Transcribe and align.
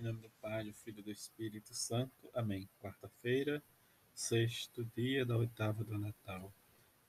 Em 0.00 0.04
nome 0.04 0.20
do 0.20 0.30
Pai, 0.40 0.62
do 0.62 0.72
Filho 0.72 1.00
e 1.00 1.02
do 1.02 1.10
Espírito 1.10 1.74
Santo. 1.74 2.30
Amém. 2.32 2.68
Quarta-feira, 2.80 3.60
sexto 4.14 4.86
dia 4.96 5.26
da 5.26 5.36
oitava 5.36 5.82
do 5.82 5.98
Natal. 5.98 6.52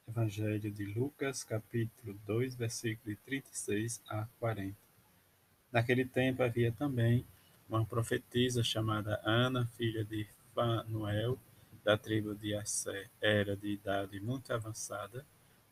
Evangelho 0.07 0.71
de 0.71 0.85
Lucas, 0.85 1.43
capítulo 1.43 2.19
2, 2.25 2.55
versículo 2.55 3.15
36 3.25 4.01
a 4.09 4.25
40. 4.39 4.75
Naquele 5.71 6.03
tempo 6.03 6.41
havia 6.41 6.71
também 6.71 7.23
uma 7.69 7.85
profetisa 7.85 8.63
chamada 8.63 9.21
Ana, 9.23 9.67
filha 9.77 10.03
de 10.03 10.27
Fanuel, 10.55 11.37
da 11.83 11.95
tribo 11.95 12.33
de 12.33 12.55
Assé. 12.55 13.07
Era 13.21 13.55
de 13.55 13.67
idade 13.67 14.19
muito 14.19 14.51
avançada, 14.51 15.23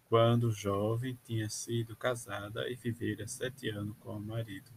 quando 0.08 0.52
jovem 0.52 1.18
tinha 1.26 1.50
sido 1.50 1.96
casada 1.96 2.70
e 2.70 2.76
vivera 2.76 3.28
sete 3.28 3.70
anos 3.70 3.98
com 4.02 4.18
o 4.18 4.22
marido 4.22 4.77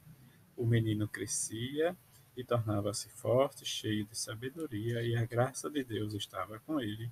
O 0.61 0.65
menino 0.67 1.07
crescia 1.07 1.97
e 2.37 2.43
tornava-se 2.43 3.09
forte, 3.09 3.65
cheio 3.65 4.05
de 4.05 4.15
sabedoria, 4.15 5.01
e 5.01 5.15
a 5.15 5.25
graça 5.25 5.67
de 5.71 5.83
Deus 5.83 6.13
estava 6.13 6.59
com 6.59 6.79
ele. 6.79 7.11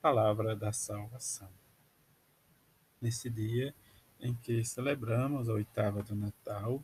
Palavra 0.00 0.56
da 0.56 0.72
salvação. 0.72 1.50
Nesse 2.98 3.28
dia 3.28 3.74
em 4.18 4.32
que 4.32 4.64
celebramos 4.64 5.50
a 5.50 5.52
oitava 5.52 6.02
do 6.02 6.16
Natal 6.16 6.82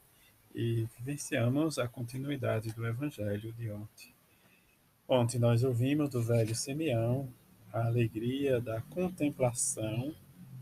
e 0.54 0.86
vivenciamos 0.98 1.78
a 1.78 1.88
continuidade 1.88 2.74
do 2.74 2.86
Evangelho 2.86 3.50
de 3.54 3.70
ontem. 3.70 4.14
Ontem 5.08 5.38
nós 5.38 5.64
ouvimos 5.64 6.10
do 6.10 6.22
velho 6.22 6.54
Simeão 6.54 7.32
a 7.72 7.86
alegria 7.86 8.60
da 8.60 8.82
contemplação 8.82 10.14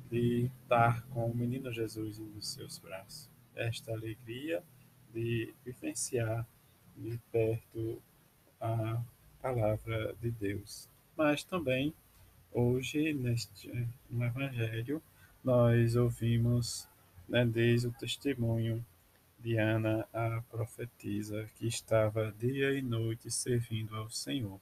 de 0.09 0.49
estar 0.63 1.03
com 1.07 1.29
o 1.29 1.35
menino 1.35 1.73
Jesus 1.73 2.21
nos 2.21 2.47
seus 2.53 2.79
braços. 2.79 3.29
Esta 3.57 3.91
alegria 3.91 4.63
de 5.13 5.53
vivenciar 5.65 6.47
de 6.97 7.19
perto 7.33 8.03
a 8.61 9.03
palavra 9.41 10.15
de 10.21 10.31
Deus. 10.31 10.89
Mas 11.17 11.43
também, 11.43 11.95
hoje, 12.53 13.13
neste, 13.13 13.71
no 14.09 14.25
Evangelho, 14.25 15.03
nós 15.43 15.97
ouvimos 15.97 16.89
né, 17.29 17.45
desde 17.45 17.89
o 17.89 17.93
testemunho 17.93 18.85
de 19.39 19.57
Ana, 19.57 20.07
a 20.13 20.43
profetisa, 20.51 21.49
que 21.57 21.67
estava 21.67 22.35
dia 22.39 22.73
e 22.73 22.83
noite 22.83 23.31
servindo 23.31 23.97
ao 23.97 24.11
Senhor. 24.11 24.61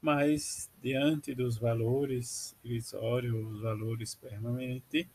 Mas, 0.00 0.70
diante 0.82 1.34
dos 1.34 1.58
valores 1.58 2.56
irrisórios, 2.64 3.34
os 3.34 3.60
valores 3.60 4.14
permanente, 4.14 5.06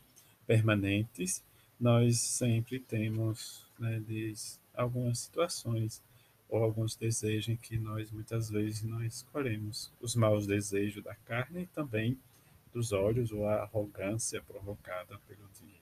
permanentes, 0.46 1.42
nós 1.80 2.20
sempre 2.20 2.78
temos 2.78 3.65
né, 3.78 4.00
de 4.00 4.34
algumas 4.74 5.20
situações 5.20 6.02
ou 6.48 6.62
alguns 6.62 6.94
desejos 6.94 7.58
que 7.60 7.76
nós 7.76 8.10
muitas 8.10 8.50
vezes 8.50 8.82
não 8.82 9.02
escolhemos 9.04 9.90
os 10.00 10.14
maus 10.14 10.46
desejos 10.46 11.02
da 11.02 11.14
carne 11.14 11.62
e 11.62 11.66
também 11.66 12.18
dos 12.72 12.92
olhos 12.92 13.32
ou 13.32 13.46
a 13.46 13.62
arrogância 13.62 14.42
provocada 14.42 15.18
pelo 15.26 15.48
dinheiro. 15.58 15.80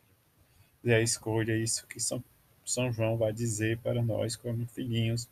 E 0.82 0.92
a 0.92 1.00
escolha 1.00 1.52
é 1.52 1.58
isso 1.58 1.86
que 1.86 2.00
São, 2.00 2.22
São 2.64 2.92
João 2.92 3.16
vai 3.16 3.32
dizer 3.32 3.78
para 3.78 4.02
nós 4.02 4.36
como 4.36 4.66
filhinhos, 4.66 5.28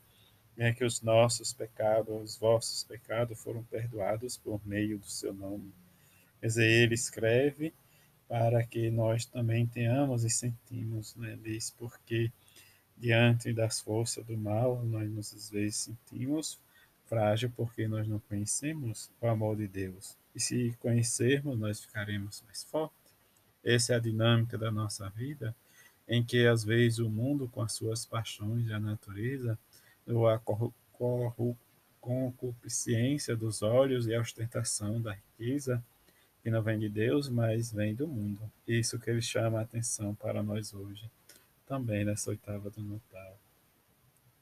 é 0.56 0.72
que 0.72 0.84
os 0.84 1.00
nossos 1.00 1.52
pecados, 1.52 2.14
os 2.14 2.36
vossos 2.36 2.84
pecados 2.84 3.40
foram 3.42 3.62
perdoados 3.64 4.36
por 4.36 4.60
meio 4.66 4.98
do 4.98 5.06
seu 5.06 5.32
nome. 5.32 5.72
Quer 6.40 6.46
dizer, 6.46 6.66
ele 6.66 6.94
escreve 6.94 7.72
para 8.32 8.64
que 8.64 8.90
nós 8.90 9.26
também 9.26 9.66
tenhamos 9.66 10.24
e 10.24 10.30
sentimos, 10.30 11.14
né, 11.16 11.38
diz, 11.42 11.68
porque 11.68 12.32
diante 12.96 13.52
das 13.52 13.78
forças 13.78 14.24
do 14.24 14.38
mal, 14.38 14.82
nós 14.86 15.06
muitas 15.10 15.50
vezes 15.50 15.76
sentimos 15.76 16.58
frágil 17.04 17.52
porque 17.54 17.86
nós 17.86 18.08
não 18.08 18.18
conhecemos 18.20 19.10
o 19.20 19.26
amor 19.26 19.54
de 19.58 19.68
Deus. 19.68 20.16
E 20.34 20.40
se 20.40 20.74
conhecermos, 20.80 21.58
nós 21.58 21.80
ficaremos 21.80 22.42
mais 22.46 22.64
fortes. 22.64 22.96
Essa 23.62 23.92
é 23.92 23.96
a 23.96 24.00
dinâmica 24.00 24.56
da 24.56 24.70
nossa 24.70 25.10
vida, 25.10 25.54
em 26.08 26.24
que 26.24 26.46
às 26.46 26.64
vezes 26.64 27.00
o 27.00 27.10
mundo, 27.10 27.46
com 27.48 27.60
as 27.60 27.72
suas 27.72 28.06
paixões 28.06 28.66
e 28.66 28.72
a 28.72 28.80
natureza, 28.80 29.58
ou 30.06 30.26
a 30.26 30.40
concupiscência 32.00 33.36
dos 33.36 33.60
olhos 33.60 34.06
e 34.06 34.14
a 34.14 34.20
ostentação 34.22 35.02
da 35.02 35.12
riqueza, 35.12 35.84
que 36.42 36.50
não 36.50 36.62
vem 36.62 36.78
de 36.78 36.88
Deus, 36.88 37.28
mas 37.28 37.72
vem 37.72 37.94
do 37.94 38.08
mundo. 38.08 38.40
Isso 38.66 38.98
que 38.98 39.10
ele 39.10 39.22
chama 39.22 39.58
a 39.58 39.62
atenção 39.62 40.14
para 40.14 40.42
nós 40.42 40.74
hoje 40.74 41.10
também 41.66 42.04
nessa 42.04 42.28
oitava 42.28 42.68
do 42.68 42.82
Natal. 42.82 43.38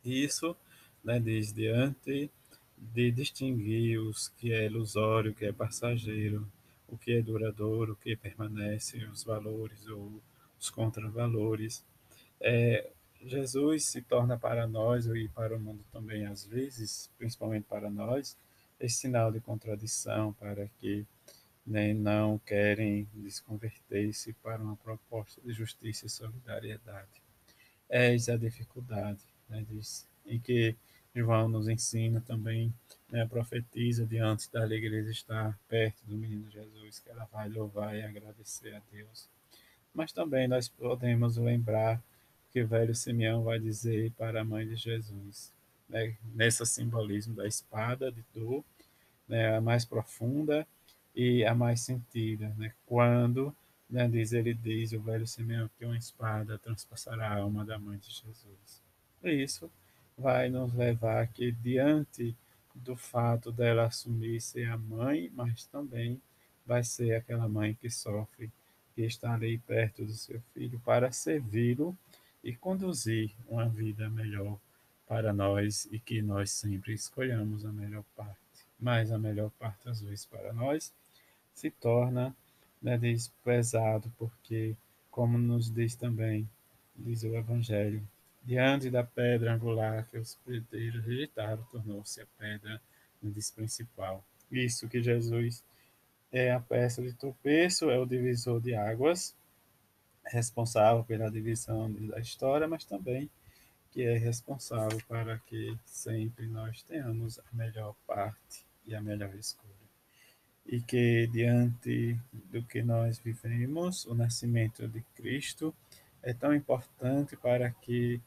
Isso, 0.05 0.57
né, 1.05 1.21
diz 1.21 1.53
diante 1.53 2.29
de 2.77 3.11
distinguir 3.13 4.01
os 4.01 4.29
que 4.31 4.53
é 4.53 4.67
ilusório, 4.67 5.31
o 5.31 5.35
que 5.35 5.45
é 5.45 5.53
passageiro, 5.53 6.51
o 6.89 6.97
que 6.97 7.13
é 7.13 7.23
duradouro, 7.23 7.93
o 7.93 7.97
que 7.97 8.17
permanece, 8.17 9.05
os 9.05 9.23
valores 9.23 9.87
ou 9.87 10.21
os 10.59 10.71
contravalores. 10.71 11.85
É, 12.41 12.91
Jesus 13.23 13.85
se 13.85 14.03
torna 14.03 14.37
para 14.37 14.67
nós 14.67 15.07
e 15.07 15.29
para 15.29 15.57
o 15.57 15.61
mundo 15.61 15.85
também 15.93 16.27
às 16.27 16.45
vezes, 16.45 17.11
principalmente 17.17 17.65
para 17.65 17.89
nós, 17.89 18.37
esse 18.81 18.97
sinal 18.97 19.31
de 19.31 19.41
contradição 19.41 20.33
para 20.33 20.67
que 20.81 21.07
nem 21.71 21.95
não 21.95 22.39
querem 22.39 23.07
desconverter-se 23.15 24.33
para 24.43 24.61
uma 24.61 24.77
proposta 24.77 25.41
de 25.41 25.53
justiça 25.53 26.07
e 26.07 26.11
solidariedade. 26.11 27.23
Eis 27.89 28.29
a 28.29 28.37
dificuldade, 28.37 29.21
né, 29.49 29.65
diz, 29.71 30.07
em 30.27 30.41
que 30.41 30.75
João 31.15 31.49
nos 31.49 31.69
ensina 31.69 32.21
também, 32.21 32.75
né, 33.11 33.25
profetiza 33.27 34.05
diante 34.05 34.51
da 34.53 34.67
igreja 34.67 35.11
estar 35.11 35.57
perto 35.69 36.05
do 36.07 36.17
menino 36.17 36.51
Jesus, 36.51 36.99
que 36.99 37.09
ela 37.09 37.29
vai 37.33 37.49
louvar 37.49 37.97
e 37.97 38.03
agradecer 38.03 38.75
a 38.75 38.83
Deus. 38.91 39.29
Mas 39.95 40.13
também 40.13 40.49
nós 40.49 40.69
podemos 40.69 41.37
lembrar 41.37 42.03
que 42.53 42.63
o 42.63 42.67
velho 42.67 42.95
Simeão 42.95 43.45
vai 43.45 43.61
dizer 43.61 44.11
para 44.13 44.41
a 44.41 44.45
mãe 44.45 44.67
de 44.67 44.75
Jesus, 44.75 45.53
né, 45.89 46.17
nesse 46.35 46.67
simbolismo 46.67 47.35
da 47.35 47.47
espada 47.47 48.11
de 48.11 48.25
dor, 48.35 48.65
né, 49.29 49.57
a 49.57 49.61
mais 49.61 49.85
profunda 49.85 50.67
e 51.15 51.45
a 51.45 51.55
mais 51.55 51.81
sentida, 51.81 52.55
né? 52.57 52.73
Quando, 52.87 53.55
né, 53.89 54.09
diz 54.09 54.33
ele 54.33 54.55
diz 54.55 54.93
o 54.93 55.01
velho 55.01 55.27
Simeão 55.27 55.71
que 55.79 55.85
uma 55.85 55.97
espada 55.97 56.59
transpassará 56.59 57.29
a 57.29 57.39
alma 57.39 57.65
da 57.65 57.79
mãe 57.79 57.99
de 57.99 58.11
Jesus. 58.11 58.83
Isso 59.23 59.71
vai 60.17 60.49
nos 60.49 60.73
levar 60.75 61.27
que 61.29 61.51
diante 61.51 62.37
do 62.75 62.97
fato 62.97 63.51
dela 63.51 63.87
assumir 63.87 64.41
ser 64.41 64.71
a 64.71 64.79
mãe, 64.79 65.31
mas 65.35 65.67
também 65.67 66.21
vai 66.65 66.85
ser 66.85 67.15
aquela 67.15 67.49
mãe 67.49 67.75
que 67.75 67.91
sofre, 67.91 68.51
que 68.95 69.03
está 69.03 69.35
ali 69.35 69.59
perto 69.59 70.05
do 70.05 70.13
seu 70.13 70.41
filho 70.55 70.81
para 70.81 71.11
servi-lo 71.11 71.97
e 72.43 72.55
conduzir 72.55 73.33
uma 73.49 73.69
vida 73.69 74.09
melhor 74.09 74.59
para 75.07 75.33
nós 75.33 75.89
e 75.91 75.99
que 75.99 76.23
nós 76.23 76.51
sempre 76.53 76.95
escolhamos 76.95 77.65
a 77.65 77.73
melhor 77.73 78.05
parte. 78.17 78.39
Mas 78.79 79.11
a 79.11 79.19
melhor 79.19 79.51
parte 79.59 79.89
às 79.89 80.01
vezes 80.01 80.25
para 80.25 80.53
nós 80.53 80.93
se 81.61 81.71
torna 81.71 82.35
né, 82.81 82.97
diz, 82.97 83.29
pesado, 83.45 84.11
porque, 84.19 84.75
como 85.11 85.37
nos 85.37 85.71
diz 85.71 85.95
também, 85.95 86.49
diz 86.97 87.23
o 87.23 87.35
Evangelho, 87.37 88.03
diante 88.43 88.91
da 88.91 89.05
pedra 89.05 89.53
angular 89.53 90.09
que 90.11 90.17
os 90.17 90.35
pedreiros 90.47 91.05
rejeitaram, 91.05 91.63
tornou-se 91.71 92.21
a 92.21 92.27
pedra 92.39 92.81
diz, 93.23 93.51
principal. 93.51 94.25
Isso 94.51 94.89
que 94.89 95.03
Jesus 95.03 95.63
é 96.33 96.53
a 96.53 96.61
peça 96.61 97.03
de 97.03 97.13
tropeço, 97.13 97.91
é 97.91 97.99
o 97.99 98.07
divisor 98.07 98.61
de 98.61 98.75
águas, 98.75 99.35
responsável 100.25 101.05
pela 101.05 101.31
divisão 101.31 101.93
da 101.93 102.19
história, 102.19 102.67
mas 102.67 102.85
também 102.85 103.29
que 103.93 104.03
é 104.03 104.17
responsável 104.17 105.01
para 105.09 105.39
que 105.41 105.77
sempre 105.85 106.47
nós 106.47 106.83
tenhamos 106.83 107.41
a 107.41 107.43
melhor 107.53 107.95
parte 108.07 108.65
e 108.87 108.95
a 108.95 109.01
melhor 109.01 109.35
escolha 109.35 109.80
e 110.67 110.81
que 110.81 111.27
diante 111.29 112.19
do 112.33 112.63
que 112.63 112.83
nós 112.83 113.19
vivemos, 113.19 114.05
o 114.07 114.15
nascimento 114.15 114.87
de 114.87 115.01
Cristo 115.15 115.75
é 116.23 116.33
tão 116.33 116.55
importante 116.55 117.37
para 117.37 117.71
que 117.71 118.21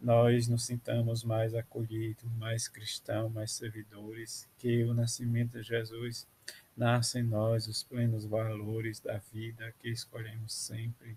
nós 0.00 0.46
nos 0.46 0.64
sintamos 0.64 1.24
mais 1.24 1.54
acolhidos, 1.54 2.24
mais 2.36 2.68
cristãos, 2.68 3.32
mais 3.32 3.52
servidores, 3.52 4.48
que 4.58 4.84
o 4.84 4.94
nascimento 4.94 5.58
de 5.58 5.62
Jesus 5.62 6.26
nasça 6.76 7.18
em 7.18 7.24
nós 7.24 7.66
os 7.66 7.82
plenos 7.82 8.24
valores 8.24 9.00
da 9.00 9.18
vida 9.32 9.74
que 9.80 9.88
escolhemos 9.88 10.54
sempre, 10.54 11.16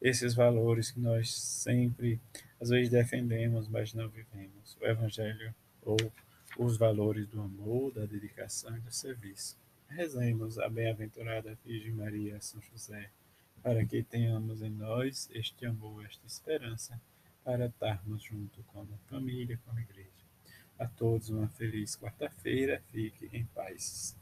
esses 0.00 0.34
valores 0.34 0.92
que 0.92 1.00
nós 1.00 1.34
sempre, 1.34 2.20
às 2.60 2.70
vezes, 2.70 2.88
defendemos, 2.88 3.68
mas 3.68 3.92
não 3.92 4.08
vivemos. 4.08 4.76
O 4.80 4.86
Evangelho 4.86 5.52
ou 5.82 5.96
os 6.56 6.76
valores 6.76 7.26
do 7.26 7.40
amor, 7.40 7.92
da 7.92 8.06
dedicação 8.06 8.76
e 8.76 8.80
do 8.80 8.92
serviço. 8.92 9.58
Rezemos 9.90 10.56
a 10.56 10.68
bem-aventurada 10.68 11.58
Virgem 11.64 11.92
Maria 11.92 12.40
São 12.40 12.62
José, 12.62 13.10
para 13.60 13.84
que 13.84 14.04
tenhamos 14.04 14.62
em 14.62 14.70
nós 14.70 15.28
este 15.32 15.66
amor, 15.66 16.06
esta 16.06 16.24
esperança 16.28 17.00
para 17.42 17.66
estarmos 17.66 18.22
junto 18.22 18.62
com 18.64 18.82
a 18.82 18.98
família, 19.08 19.58
com 19.66 19.76
a 19.76 19.80
igreja. 19.80 20.08
A 20.78 20.86
todos 20.86 21.28
uma 21.28 21.48
feliz 21.48 21.96
quarta-feira, 21.96 22.80
fique 22.92 23.28
em 23.32 23.44
paz. 23.46 24.16